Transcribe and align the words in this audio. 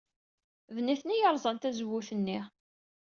D 0.75 0.77
nitni 0.85 1.13
ay 1.15 1.21
yerẓan 1.21 1.57
tazewwut-nni. 1.57 2.39